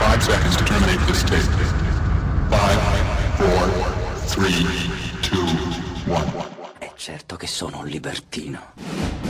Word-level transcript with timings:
five 0.00 0.22
seconds 0.22 0.56
to 0.56 0.64
terminate 0.64 0.98
this 1.06 1.22
tape. 1.24 1.44
Five, 2.48 2.80
four, 3.36 3.68
three, 4.32 4.64
two, 5.20 5.44
one. 6.10 6.48
È 6.78 6.90
certo 6.96 7.36
che 7.36 7.46
sono 7.46 7.80
un 7.80 7.86
libertino. 7.86 9.29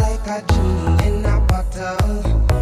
Yeah, 0.00 0.16
a 0.16 0.18
Cause 0.24 1.06
in 1.06 1.24
a 1.24 1.40
wizard 1.46 2.53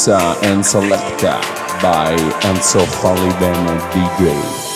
Mixa 0.00 0.42
and 0.44 0.64
Selecta 0.64 1.38
by 1.82 2.16
Enzo 2.48 2.80
Falivene 2.86 3.78
DJ. 3.92 4.69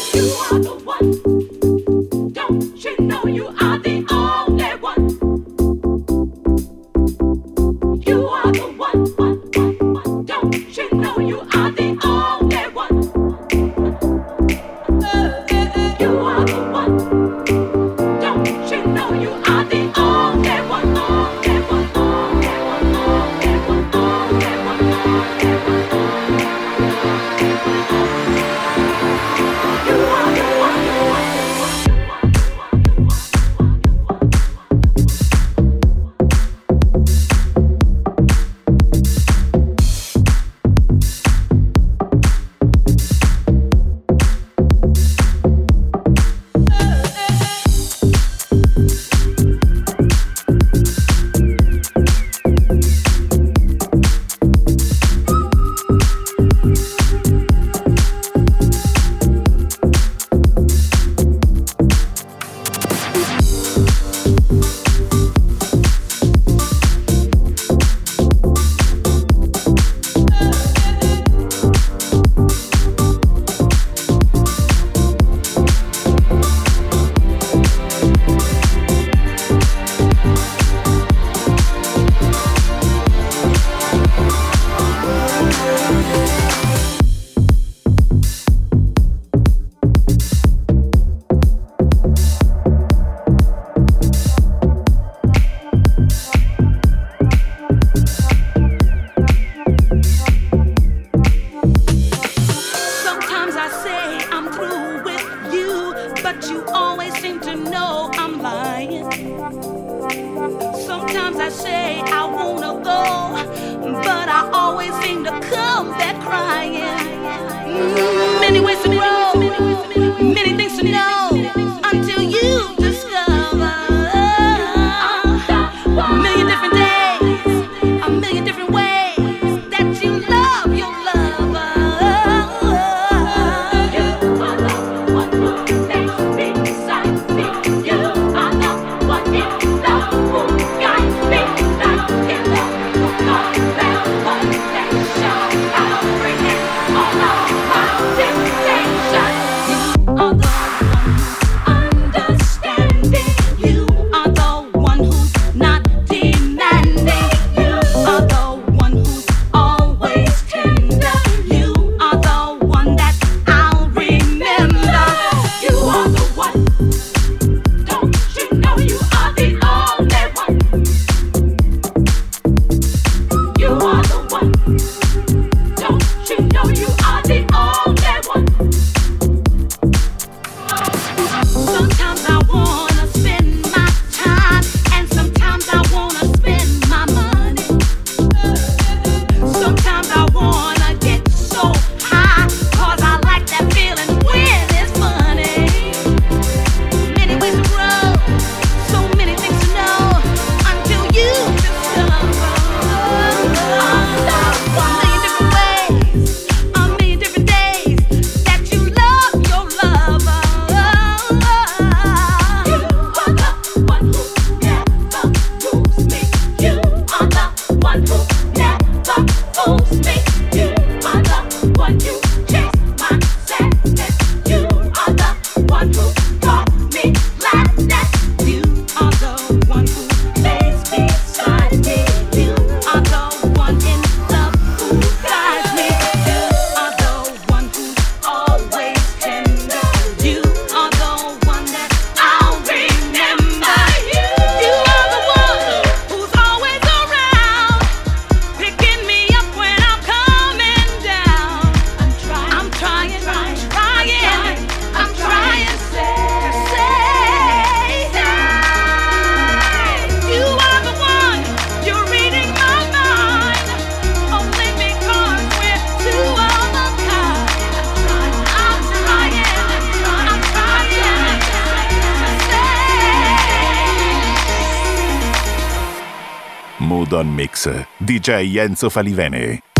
DJ 277.98 278.58
Enzo 278.58 278.90
Falivene. 278.90 279.73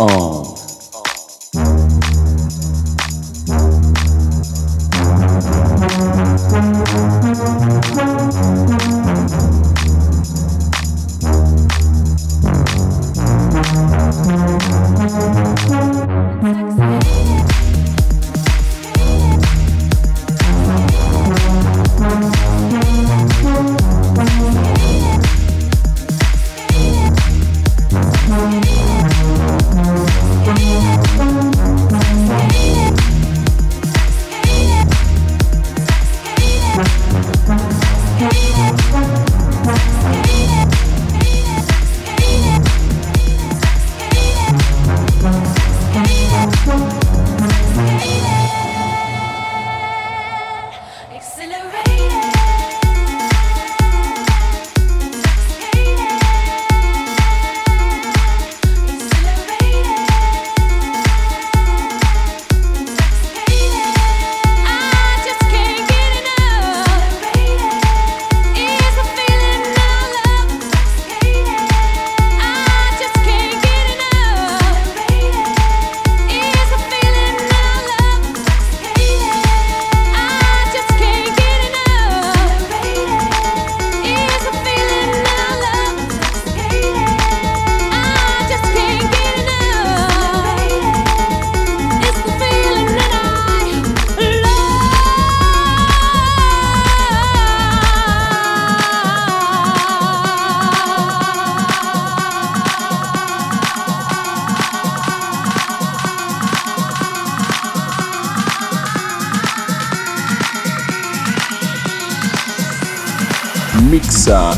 Move 0.00 0.29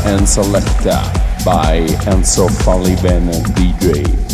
and 0.05 0.27
Selecta 0.27 1.01
by 1.45 1.79
Enzo 2.05 2.47
Falivene 2.49 3.31
DJ. 3.55 4.32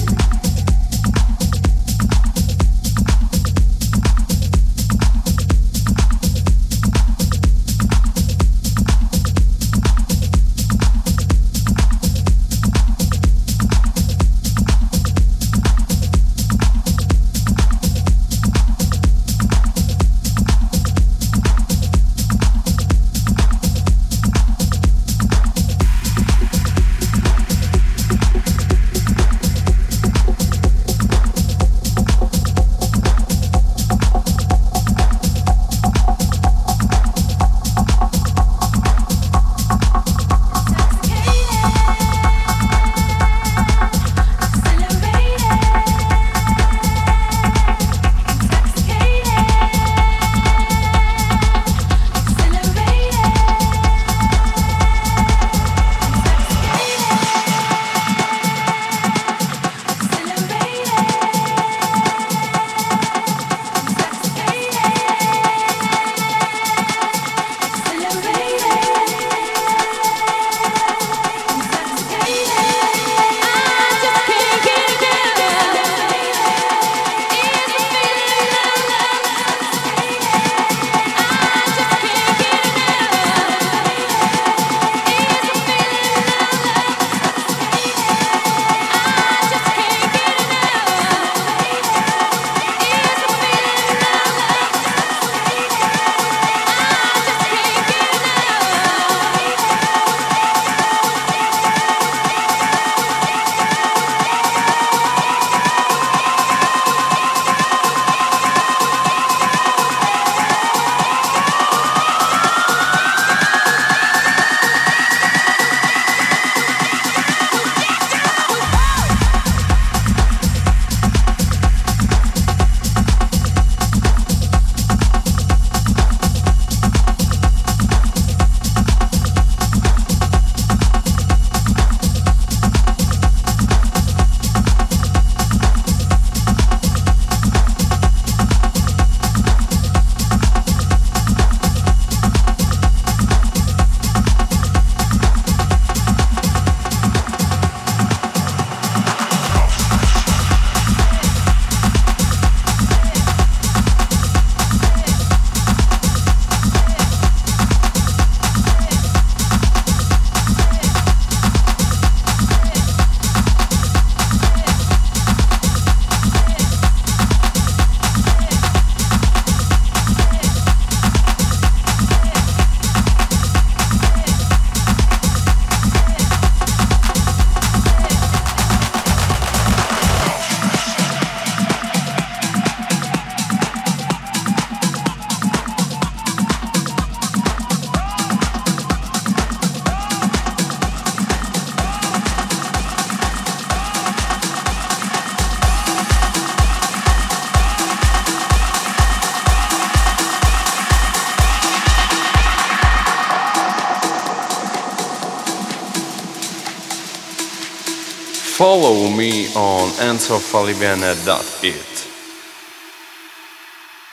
Me 209.19 209.47
on 209.53 209.89
enzofalivene.it. 209.89 212.07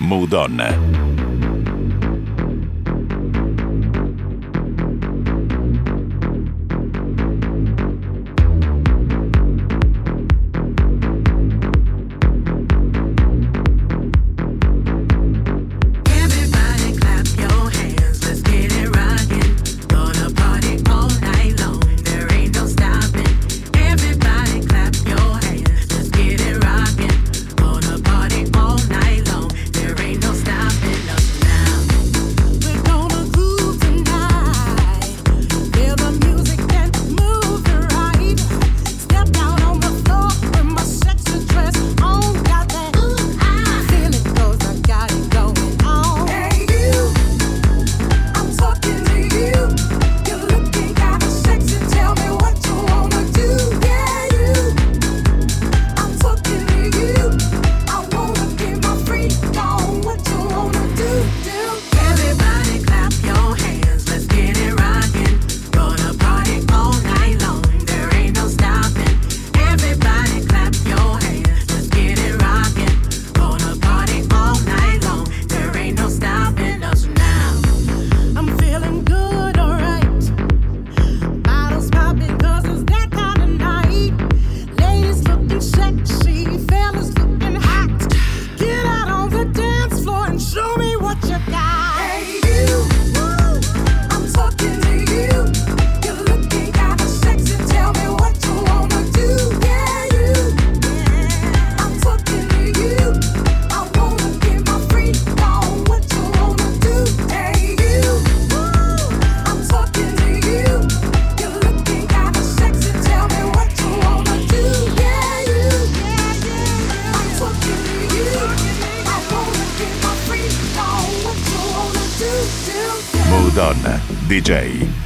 Mood 0.01 0.35
On. 0.35 1.26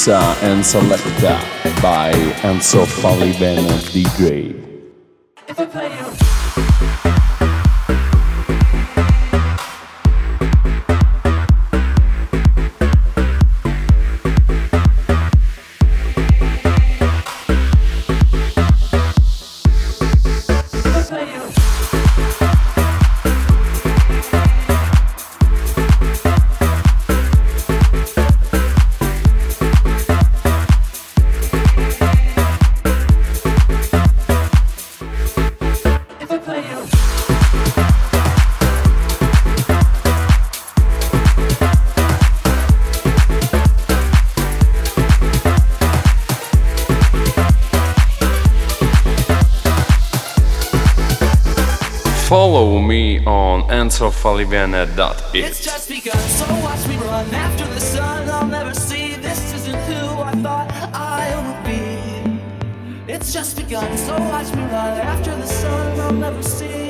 Mixa 0.00 0.42
and 0.42 0.64
Selecta 0.64 1.38
by 1.82 2.10
Enzo 2.40 2.86
Falivene 2.86 3.68
DJ. 3.92 4.49
It's 55.44 55.64
just 55.64 55.88
begun, 55.88 56.18
so 56.18 56.44
watch 56.56 56.86
me 56.86 56.96
run 56.96 57.34
after 57.34 57.66
the 57.66 57.80
sun. 57.80 58.28
I'll 58.28 58.46
never 58.46 58.74
see 58.74 59.14
this 59.14 59.54
isn't 59.54 59.82
who 59.88 60.20
I 60.20 60.32
thought 60.42 60.70
I 60.92 61.24
would 61.44 61.64
be. 61.64 63.10
It's 63.10 63.32
just 63.32 63.56
begun, 63.56 63.96
so 63.96 64.18
watch 64.18 64.52
me 64.54 64.62
run 64.64 65.00
after 65.00 65.34
the 65.34 65.46
sun. 65.46 66.00
I'll 66.00 66.12
never 66.12 66.42
see. 66.42 66.89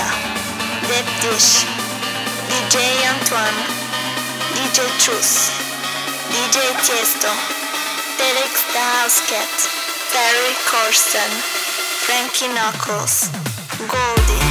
Lisa, 0.00 1.04
Dish, 1.20 1.64
DJ 2.48 2.76
Antoine, 3.10 3.60
DJ 4.54 4.78
Truth, 4.98 5.50
DJ 6.30 6.72
Tiesto, 6.84 7.32
Derek 8.18 8.54
the 8.72 8.78
Housecat, 8.78 9.54
Ferry 10.12 10.54
Corsten, 10.68 11.30
Frankie 12.06 12.48
Knuckles, 12.48 13.28
Goldie. 13.88 14.49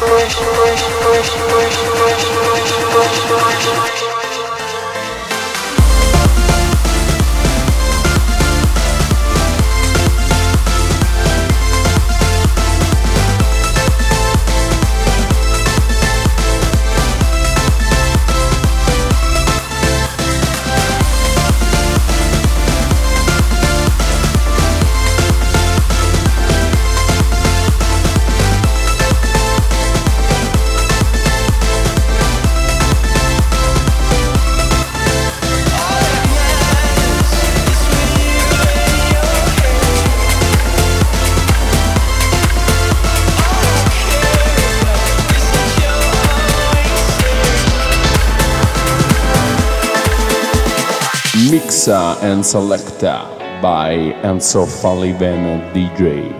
Thank 0.00 0.40
you. 4.04 4.09
and 52.22 52.44
Selecta 52.44 53.24
by 53.62 53.94
Enzo 54.22 54.66
Falivene 54.66 55.72
DJ. 55.72 56.34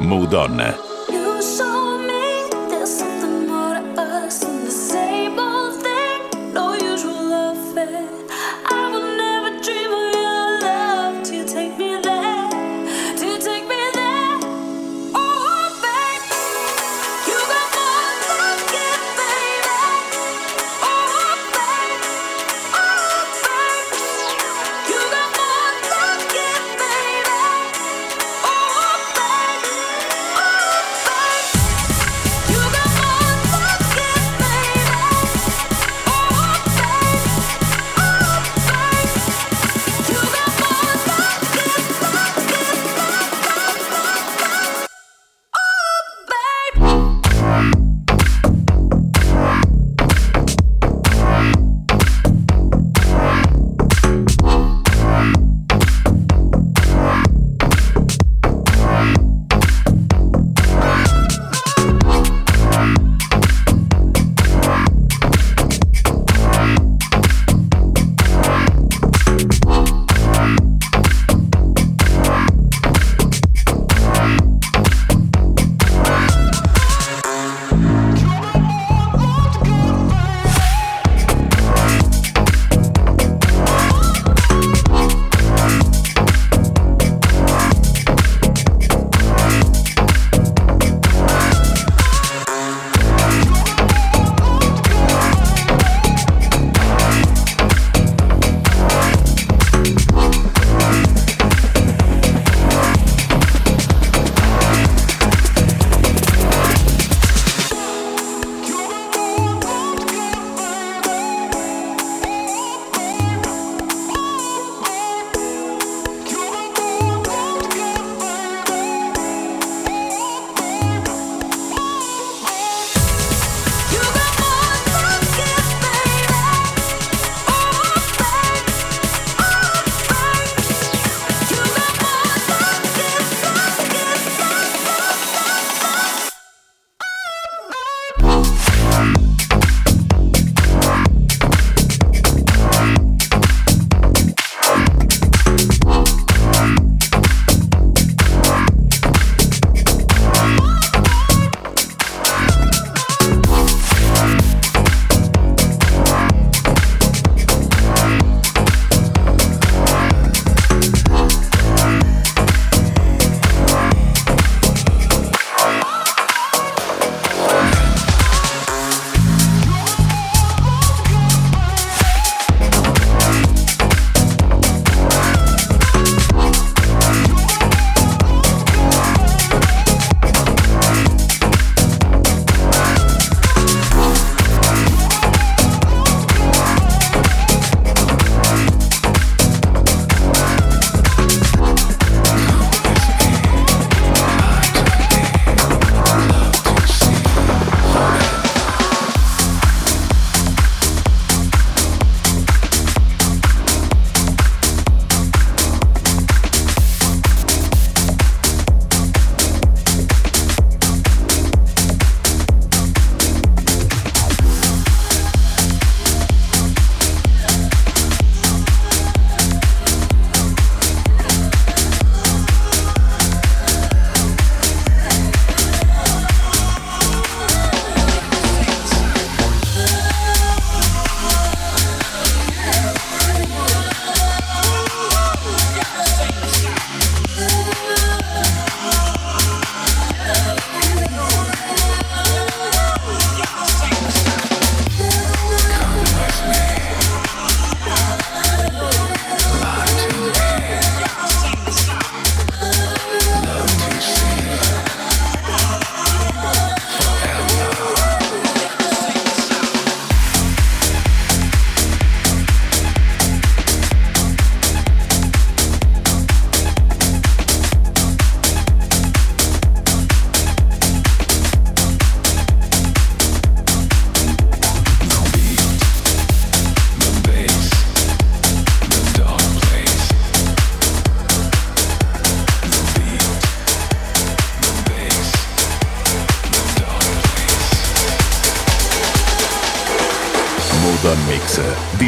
Mood 0.00 0.34
on. 0.34 0.85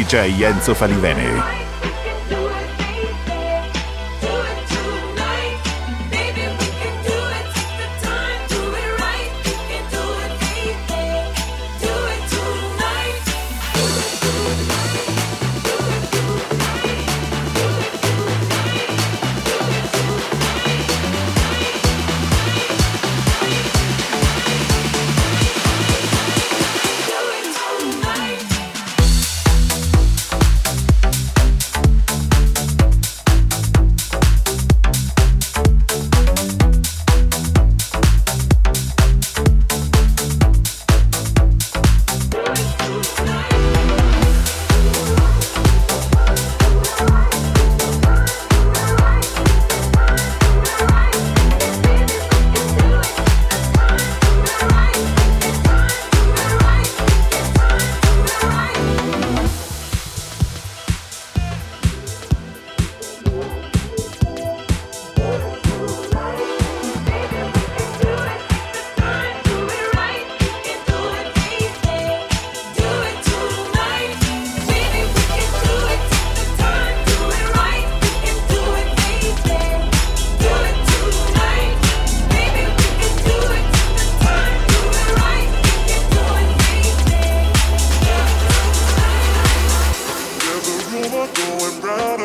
DJ 0.09 0.41
Enzo 0.41 0.73
Falivene. 0.73 1.68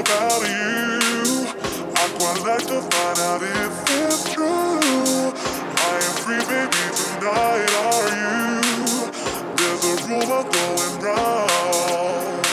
About 0.05 0.43
you. 0.43 1.49
I'd 1.97 2.13
quite 2.19 2.41
like 2.45 2.67
to 2.69 2.81
find 2.93 3.19
out 3.29 3.43
if 3.43 3.75
it's 3.89 4.33
true. 4.33 5.33
I 5.89 5.95
am 6.07 6.15
free, 6.23 6.45
baby, 6.51 6.85
tonight. 7.01 7.73
Are 7.89 8.09
you? 8.21 8.45
There's 9.57 9.85
a 9.93 9.95
rumor 10.09 10.45
going 10.45 10.95
round. 11.05 12.45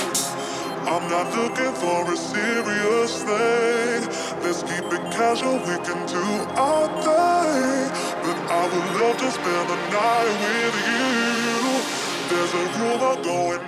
I'm 0.91 1.05
not 1.09 1.27
looking 1.35 1.73
for 1.81 2.11
a 2.11 2.17
serious 2.17 3.23
thing. 3.23 4.01
Let's 4.43 4.63
keep 4.63 4.87
it 4.95 5.03
casual. 5.11 5.57
We 5.59 5.75
can 5.87 5.99
do 6.07 6.25
our 6.55 6.87
thing. 7.05 7.87
But 8.23 8.37
I 8.59 8.63
would 8.71 8.89
love 9.01 9.17
to 9.17 9.31
spend 9.31 9.65
the 9.71 9.79
night 9.95 10.35
with 10.43 10.75
you. 10.87 11.11
There's 12.29 12.53
a 12.53 12.65
rumor 12.79 13.15
going 13.23 13.60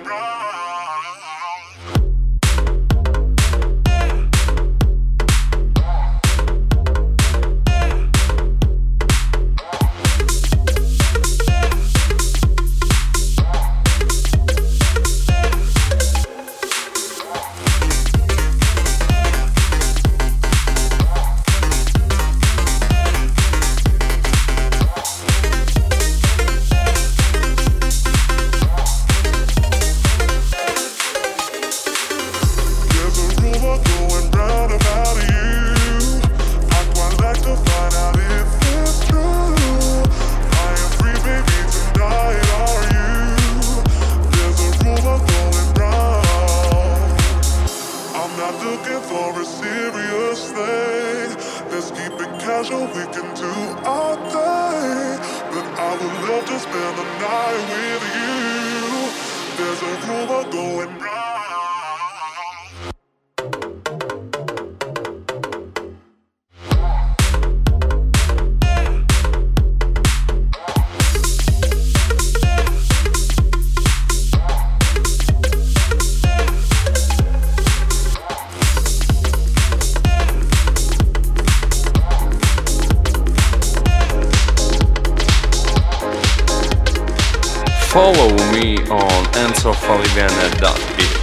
Follow 87.94 88.30
me 88.50 88.78
on 88.90 89.24
enzofalivene.it. 89.38 91.14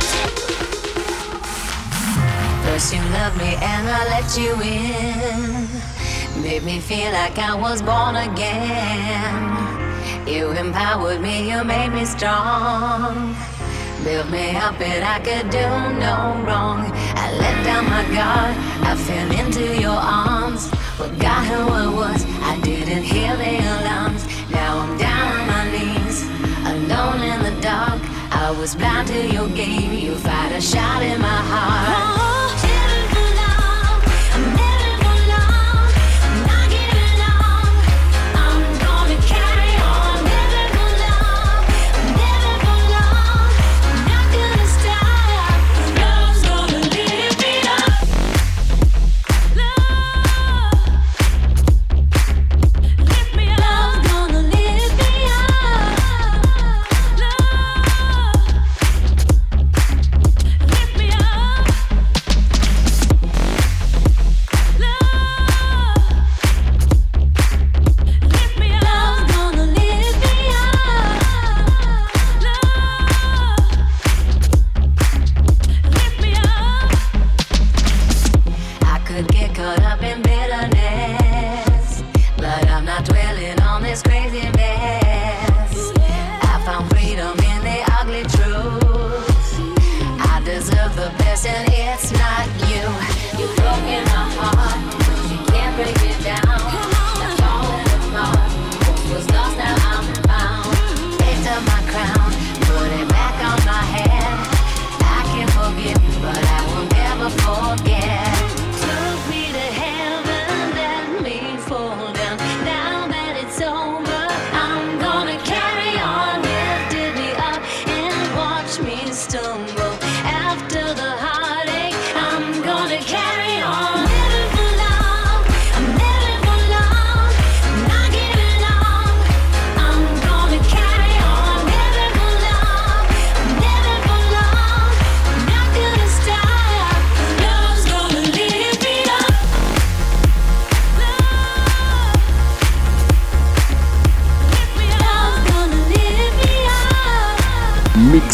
First 2.64 2.94
you 2.94 3.02
loved 3.12 3.38
me 3.38 3.56
and 3.60 3.90
I 3.90 4.06
let 4.08 4.38
you 4.38 4.54
in. 4.62 5.68
Made 6.42 6.64
me 6.64 6.80
feel 6.80 7.12
like 7.12 7.38
I 7.38 7.54
was 7.56 7.82
born 7.82 8.16
again. 8.16 9.44
You 10.26 10.52
empowered 10.52 11.20
me, 11.20 11.52
you 11.52 11.62
made 11.66 11.90
me 11.90 12.06
strong. 12.06 13.36
Built 14.06 14.30
me 14.30 14.56
up 14.56 14.80
and 14.80 15.04
I 15.04 15.20
could 15.20 15.50
do 15.50 15.68
no 16.00 16.42
wrong. 16.48 16.90
I 17.20 17.34
let 17.38 17.66
down 17.66 17.84
my 17.90 18.04
guard, 18.16 18.56
I 18.88 18.96
fell 18.96 19.30
into 19.42 19.78
your 19.78 20.00
arms. 20.00 20.70
Forgot 20.96 21.48
who 21.48 21.68
I 21.68 21.88
was, 21.94 22.26
I 22.44 22.58
didn't 22.62 23.04
hear 23.04 23.36
the 23.36 23.60
alarms. 23.60 24.26
Now 24.50 24.80
I'm 24.80 24.98
down 24.98 25.11
alone 26.92 27.24
in 27.24 27.44
the 27.44 27.62
dark. 27.62 28.02
I 28.32 28.52
was 28.60 28.76
blind 28.76 29.08
to 29.10 29.28
your 29.28 29.50
game, 29.50 29.94
you 29.94 30.16
fired 30.16 30.54
a 30.54 30.62
shot 30.62 31.02
in 31.04 31.22
my 31.22 31.28
heart. 31.28 32.31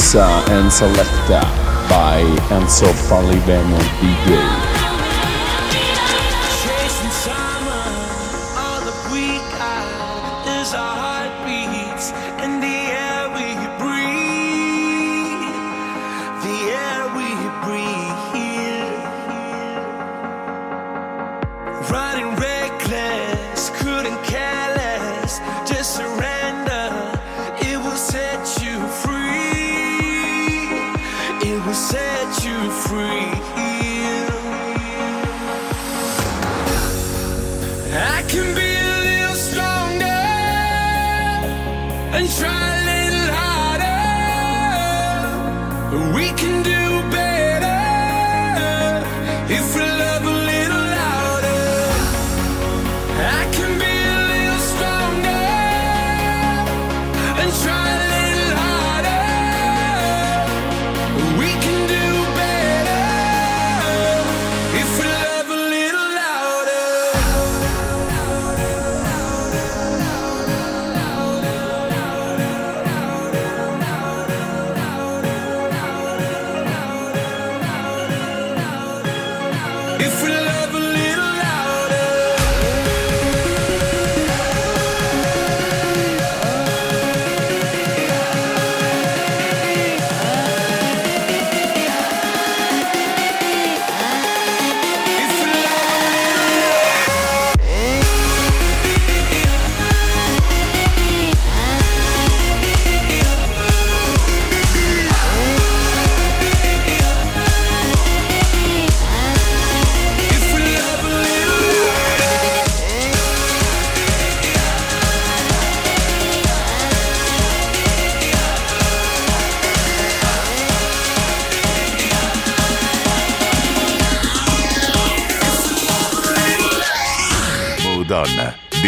Medusa 0.08 0.42
and 0.54 0.72
Selecta 0.72 1.42
by 1.90 2.22
Enzo 2.50 2.88
Falivene 3.10 3.78
DJ. 4.00 4.67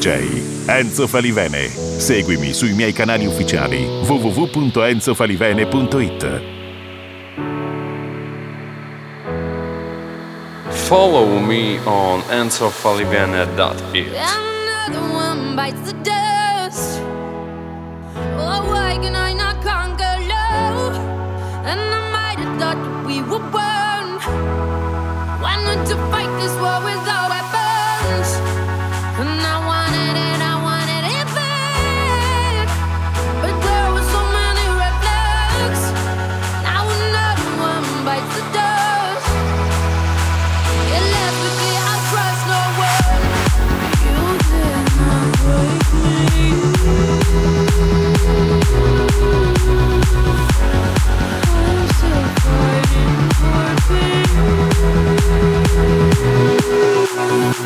DJ 0.00 0.66
Enzo 0.66 1.06
Falivene. 1.06 1.68
Seguimi 1.68 2.54
sui 2.54 2.72
miei 2.72 2.94
canali 2.94 3.26
ufficiali 3.26 3.84
www.enzofalivene.it. 4.06 6.40
Follow 10.70 11.38
me 11.38 11.78
on 11.84 12.22
enzofalivene.it. 12.30 14.16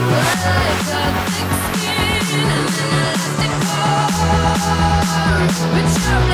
But 0.05 0.21
you're 6.09 6.34